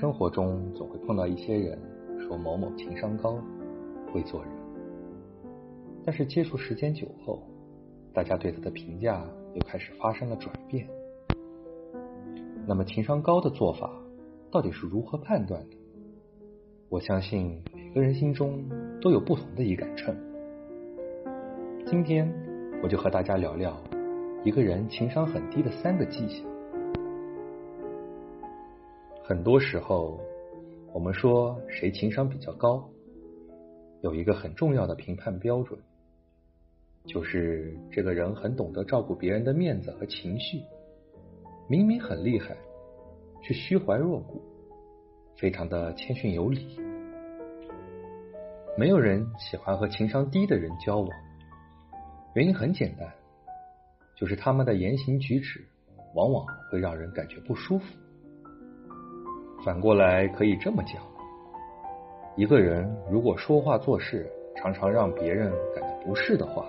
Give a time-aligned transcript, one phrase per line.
[0.00, 1.78] 生活中总会碰到一些人
[2.26, 3.36] 说某某情商高，
[4.10, 4.50] 会做人，
[6.06, 7.42] 但是接触时间久后，
[8.14, 10.88] 大家对他的评价又开始发生了转变。
[12.66, 13.90] 那么情商高的做法
[14.50, 15.76] 到底是如何判断的？
[16.88, 18.64] 我相信每个人心中
[19.02, 20.16] 都有不同的一杆秤。
[21.84, 22.32] 今天
[22.82, 23.78] 我就和大家聊聊
[24.44, 26.49] 一个人情商很低的三个迹象。
[29.30, 30.20] 很多时候，
[30.92, 32.90] 我们说谁情商比较高，
[34.00, 35.78] 有一个很重要的评判标准，
[37.04, 40.60] 就是这个人很懂得照顾别人的面子和情绪，
[41.68, 42.56] 明明很厉害，
[43.40, 44.42] 却虚怀若谷，
[45.36, 46.80] 非常的谦逊有礼。
[48.76, 51.08] 没有人喜欢和情商低的人交往，
[52.34, 53.08] 原因很简单，
[54.16, 55.64] 就是他们的言行举止
[56.16, 57.84] 往往会让人感觉不舒服。
[59.64, 61.02] 反过来可以这么讲：
[62.34, 64.26] 一个人如果说话做事
[64.56, 66.66] 常常让别人感到不适的话，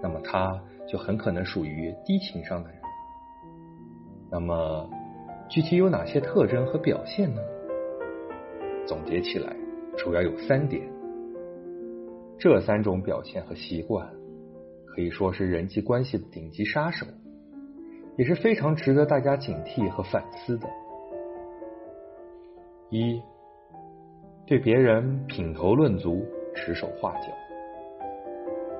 [0.00, 2.78] 那么他就很可能属于低情商的人。
[4.30, 4.88] 那么
[5.48, 7.40] 具体有哪些特征和表现呢？
[8.86, 9.56] 总结起来
[9.96, 10.82] 主要有三点。
[12.38, 14.08] 这三种表现和习惯
[14.94, 17.04] 可以说是人际关系的顶级杀手，
[18.16, 20.68] 也是非常值得大家警惕和反思的。
[22.88, 23.20] 一，
[24.46, 26.24] 对别人品头论足、
[26.54, 27.26] 指手画脚。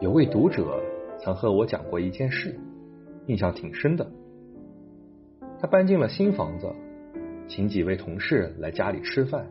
[0.00, 0.82] 有位读者
[1.18, 2.58] 曾和我讲过一件事，
[3.26, 4.10] 印象挺深的。
[5.58, 6.66] 他搬进了新房子，
[7.46, 9.46] 请几位同事来家里吃饭。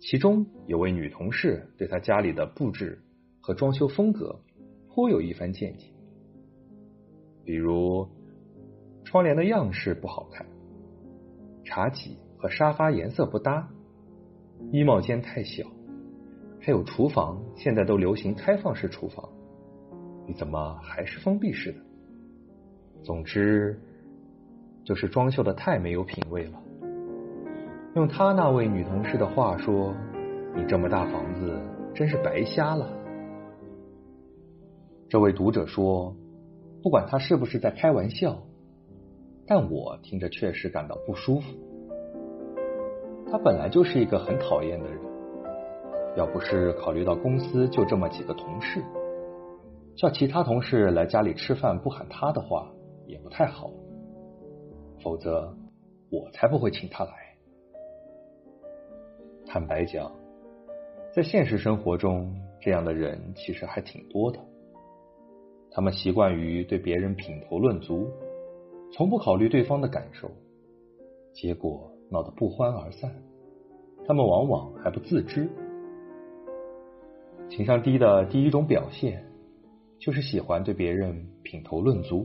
[0.00, 2.98] 其中有位女同事对他家里的布置
[3.42, 4.40] 和装修风格
[4.88, 5.92] 颇有一番见解，
[7.44, 8.08] 比如
[9.04, 10.46] 窗帘的样式不好看，
[11.64, 12.16] 茶几。
[12.36, 13.68] 和沙发颜色不搭，
[14.70, 15.64] 衣帽间太小，
[16.60, 19.28] 还有厨房现在都流行开放式厨房，
[20.26, 21.78] 你怎么还是封闭式的？
[23.02, 23.80] 总之，
[24.84, 26.62] 就是装修的太没有品位了。
[27.94, 29.94] 用他那位女同事的话说
[30.56, 31.60] ：“你这么大房子
[31.94, 32.90] 真是白瞎了。”
[35.08, 36.16] 这位读者说
[36.82, 38.42] ：“不管他是不是在开玩笑，
[39.46, 41.54] 但我听着确实感到不舒服。”
[43.34, 44.96] 他本来就是一个很讨厌的人，
[46.16, 48.80] 要不是考虑到公司就这么几个同事，
[49.96, 52.70] 叫其他同事来家里吃饭不喊他的话，
[53.08, 53.72] 也不太好。
[55.02, 55.52] 否则，
[56.12, 57.12] 我才不会请他来。
[59.44, 60.12] 坦白讲，
[61.12, 64.38] 在现实生活中，这样的人其实还挺多的。
[65.72, 68.08] 他们习惯于对别人品头论足，
[68.92, 70.30] 从不考虑对方的感受，
[71.32, 71.90] 结果。
[72.14, 73.10] 闹得不欢而散，
[74.06, 75.50] 他们往往还不自知。
[77.50, 79.26] 情商低的第一种表现，
[79.98, 82.24] 就是喜欢对别人品头论足、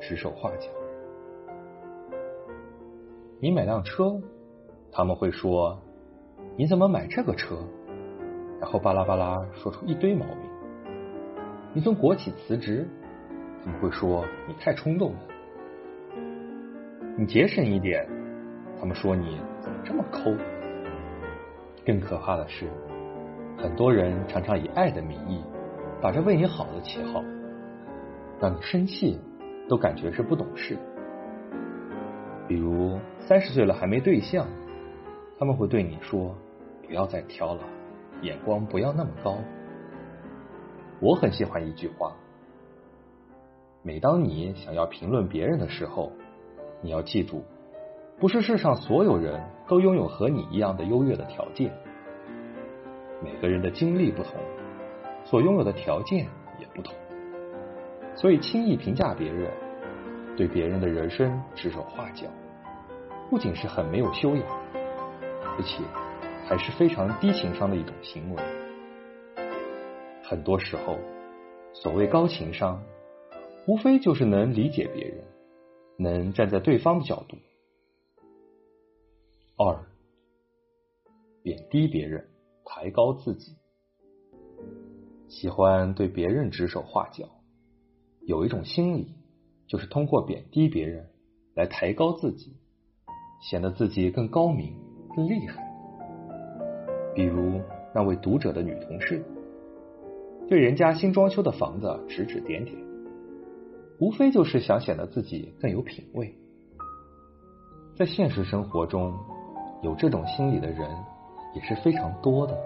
[0.00, 0.70] 指手画脚。
[3.38, 4.18] 你买辆车，
[4.90, 5.78] 他们会说
[6.56, 7.58] ：“你怎么买这个车？”
[8.58, 10.50] 然后巴拉巴拉说出一堆毛病。
[11.74, 12.88] 你从国企辞职，
[13.62, 15.18] 他们会说：“你太冲动了。”
[17.18, 18.15] 你节省一点。
[18.78, 20.34] 他们说你怎么这么抠？
[21.84, 22.66] 更可怕的是，
[23.56, 25.42] 很多人常常以爱的名义，
[26.00, 27.22] 打着为你好的旗号，
[28.40, 29.18] 让你生气
[29.68, 30.76] 都感觉是不懂事。
[32.48, 34.46] 比如三十岁了还没对象，
[35.38, 36.34] 他们会对你说
[36.86, 37.62] ：“不要再挑了，
[38.22, 39.38] 眼光不要那么高。”
[41.00, 42.14] 我很喜欢一句话：
[43.82, 46.12] 每当你想要评论别人的时候，
[46.82, 47.44] 你要记住。
[48.18, 51.70] 不是世上所有人都拥有和你一样的优越的条件，
[53.22, 54.32] 每个人的经历不同，
[55.26, 56.26] 所拥有的条件
[56.58, 56.94] 也不同，
[58.14, 59.50] 所以轻易评价别人，
[60.34, 62.26] 对别人的人生指手画脚，
[63.28, 64.42] 不仅是很没有修养，
[65.58, 65.84] 而且
[66.46, 68.42] 还是非常低情商的一种行为。
[70.22, 70.96] 很多时候，
[71.74, 72.82] 所谓高情商，
[73.66, 75.18] 无非就是能理解别人，
[75.98, 77.36] 能站在对方的角度。
[79.58, 79.86] 二，
[81.42, 82.28] 贬低别人，
[82.66, 83.56] 抬高自己，
[85.28, 87.24] 喜欢对别人指手画脚，
[88.20, 89.14] 有一种心理，
[89.66, 91.08] 就是通过贬低别人
[91.54, 92.54] 来抬高自己，
[93.40, 94.74] 显得自己更高明、
[95.16, 95.64] 更厉害。
[97.14, 97.62] 比如
[97.94, 99.24] 那位读者的女同事，
[100.50, 102.76] 对人家新装修的房子指指点点，
[103.98, 106.34] 无非就是想显得自己更有品味。
[107.96, 109.14] 在现实生活中，
[109.82, 110.88] 有这种心理的人
[111.54, 112.56] 也是非常多的。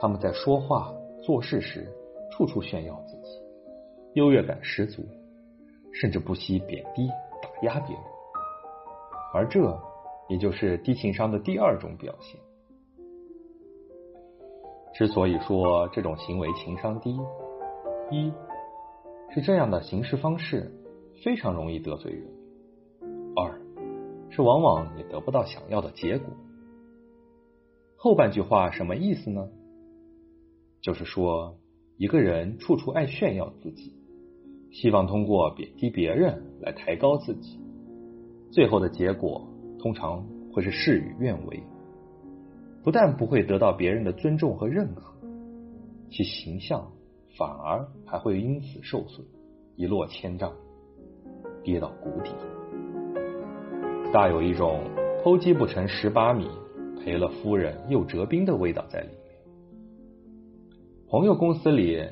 [0.00, 0.92] 他们在说话、
[1.22, 1.86] 做事时，
[2.32, 3.40] 处处炫耀自己，
[4.14, 5.02] 优越感十足，
[5.92, 7.06] 甚至不惜贬低、
[7.42, 8.04] 打压别人。
[9.32, 9.60] 而这
[10.28, 12.40] 也就是低情商的第二种表现。
[14.94, 17.18] 之所以说这种行为情商低，
[18.10, 18.32] 一
[19.32, 20.72] 是这样的行事方式
[21.22, 22.24] 非常容易得罪人；
[24.30, 26.32] 是往往也得不到想要的结果。
[27.96, 29.48] 后半句话什么意思呢？
[30.80, 31.58] 就是说，
[31.98, 33.92] 一个人处处爱炫耀自己，
[34.70, 37.60] 希望通过贬低别人来抬高自己，
[38.50, 39.46] 最后的结果
[39.78, 41.62] 通常会是事与愿违。
[42.82, 45.12] 不但不会得到别人的尊重和认可，
[46.08, 46.90] 其形象
[47.36, 49.26] 反而还会因此受损，
[49.76, 50.50] 一落千丈，
[51.62, 52.30] 跌到谷底，
[54.12, 54.80] 大有一种
[55.22, 56.50] 偷鸡不成蚀把米，
[56.98, 59.16] 赔了夫人又折兵的味道在里面。
[61.08, 62.02] 朋友公司里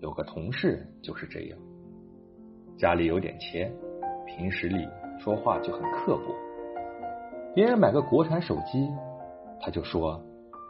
[0.00, 1.58] 有个同事就是这样，
[2.78, 3.70] 家里有点钱，
[4.26, 4.88] 平时里
[5.18, 6.34] 说话就很刻薄，
[7.54, 8.88] 别人买个国产手机。
[9.60, 10.18] 他就说：“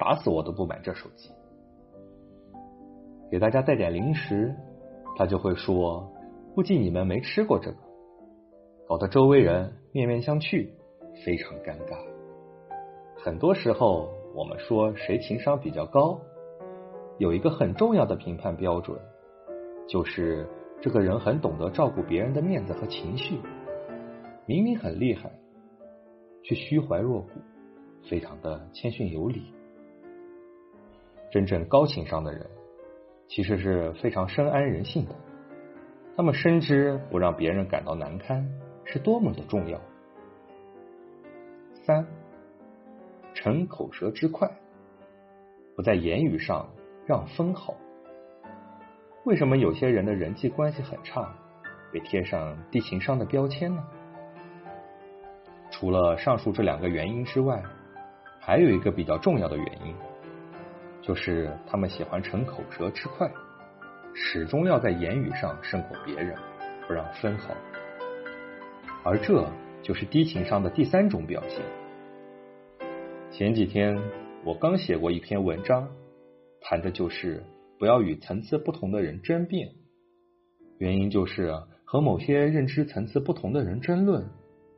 [0.00, 1.30] 打死我都不买这手机。”
[3.30, 4.52] 给大家带点零食，
[5.16, 6.12] 他就会说
[6.56, 7.76] ：“估计你们没吃过这个。”
[8.88, 10.68] 搞得周围人面面相觑，
[11.24, 11.98] 非常尴尬。
[13.16, 16.20] 很多时候，我们说谁情商比较高，
[17.18, 18.96] 有一个很重要的评判标准，
[19.88, 20.46] 就是
[20.80, 23.40] 这个人很懂得照顾别人的面子和情绪。
[24.46, 25.32] 明明很厉害，
[26.44, 27.30] 却虚怀若谷。
[28.08, 29.52] 非常的谦逊有礼，
[31.32, 32.46] 真正高情商的人
[33.26, 35.14] 其实是非常深谙人性的。
[36.16, 38.48] 他们深知不让别人感到难堪
[38.86, 39.78] 是多么的重要。
[41.84, 42.06] 三，
[43.34, 44.50] 逞口舌之快，
[45.76, 46.66] 不在言语上
[47.04, 47.74] 让分毫。
[49.24, 51.34] 为什么有些人的人际关系很差，
[51.92, 53.84] 被贴上低情商的标签呢？
[55.70, 57.62] 除了上述这两个原因之外。
[58.38, 59.92] 还有一个比较重要的原因，
[61.02, 63.28] 就是他们喜欢逞口舌之快，
[64.14, 66.38] 始终要在言语上胜过别人，
[66.86, 67.52] 不让分毫。
[69.08, 69.48] 而这
[69.84, 71.62] 就是低情商的第三种表现。
[73.30, 73.96] 前几天
[74.44, 75.88] 我刚写过一篇文章，
[76.60, 77.44] 谈的就是
[77.78, 79.68] 不要与层次不同的人争辩。
[80.78, 81.54] 原因就是
[81.84, 84.28] 和某些认知层次不同的人争论，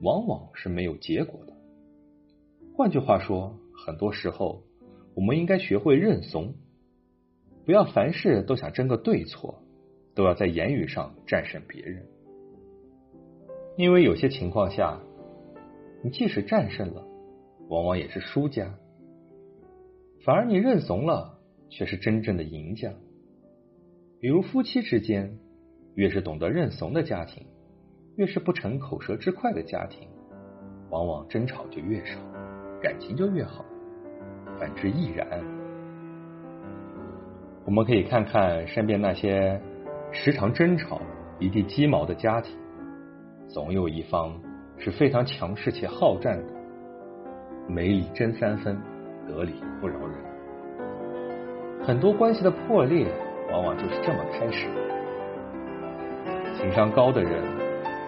[0.02, 1.54] 往往是没有结果的。
[2.76, 4.62] 换句话说，很多时候
[5.14, 6.52] 我们应该学会认怂，
[7.64, 9.62] 不要凡事都想争个对错，
[10.14, 12.06] 都要在言语上战胜别人。
[13.78, 14.98] 因为有些情况下，
[16.02, 17.06] 你即使战胜了，
[17.68, 18.74] 往往也是输家；
[20.24, 21.38] 反而你认怂了，
[21.70, 22.90] 却是真正的赢家。
[24.18, 25.38] 比如夫妻之间，
[25.94, 27.46] 越是懂得认怂的家庭，
[28.16, 30.08] 越是不逞口舌之快的家庭，
[30.90, 32.18] 往往争吵就越少。
[32.82, 33.64] 感情就越好，
[34.58, 35.24] 反之亦然。
[37.64, 39.60] 我们可以看看身边那些
[40.10, 41.00] 时常争吵、
[41.38, 42.56] 一地鸡毛的家庭，
[43.48, 44.32] 总有一方
[44.78, 46.52] 是非常强势且好战的，
[47.66, 48.78] 没理争三分，
[49.26, 50.18] 得理不饶人。
[51.82, 53.06] 很多关系的破裂，
[53.50, 54.68] 往往就是这么开始。
[56.56, 57.42] 情商高的人，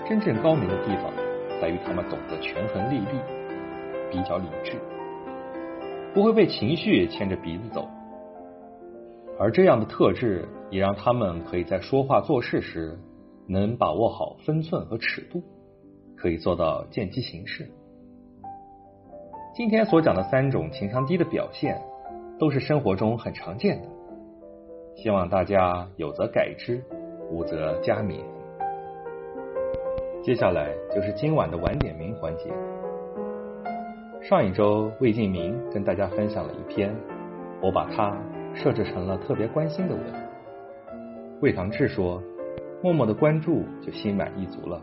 [0.09, 1.13] 真正高明的地方，
[1.61, 3.19] 在于他们懂得权衡利弊。
[4.13, 4.73] 比较理智，
[6.13, 7.89] 不会被情绪牵着鼻子走，
[9.39, 12.99] 而这样的特质也让他们可以在说话做事时
[13.51, 15.43] 能把握好分寸和尺度，
[16.17, 17.69] 可以做到见机行事。
[19.57, 21.83] 今天所讲的三种情商低的表现，
[22.39, 23.89] 都是生活中很常见的，
[24.95, 26.81] 希望大家有则改之，
[27.29, 28.21] 无则加勉。
[30.23, 32.49] 接下来就是今晚的晚点名环节。
[34.23, 36.95] 上一周，魏晋明跟大家分享了一篇，
[37.61, 38.17] 我把它
[38.55, 40.05] 设置成了特别关心的文。
[41.41, 42.23] 魏唐志说
[42.83, 44.83] ：“默默的关注就心满意足了。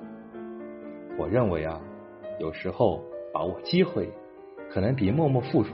[1.17, 1.81] 我认为啊，
[2.39, 4.09] 有时候把握机会，
[4.69, 5.73] 可能比默默付出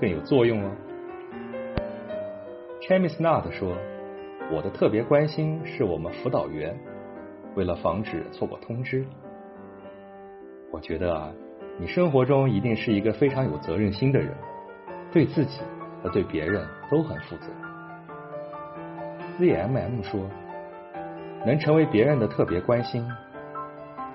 [0.00, 0.70] 更有作用哦。
[2.82, 3.76] Chamis Nut 说
[4.52, 6.78] ：“我的特别关心是我们辅导员，
[7.56, 9.04] 为了防止错过通知。”
[10.70, 11.32] 我觉得啊，
[11.80, 14.32] 你生活中一定是一个非常有责任心的人，
[15.10, 15.60] 对自己
[16.02, 17.46] 和对别人都很负责。
[19.40, 20.20] ZMM 说
[21.44, 23.06] ：“能成为别人的特别关心，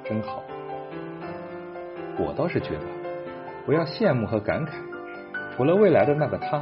[0.04, 0.44] 真好。”
[2.18, 2.82] 我倒是觉得，
[3.66, 4.72] 不要羡慕和感慨，
[5.56, 6.62] 除了未来的那个他，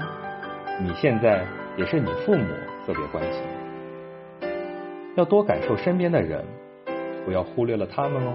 [0.80, 1.46] 你现在
[1.78, 2.46] 也是你父母
[2.86, 3.42] 特别关心。
[5.16, 6.46] 要多感受身边的人，
[7.26, 8.34] 不要忽略了他们哦。